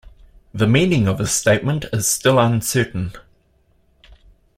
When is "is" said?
1.93-2.07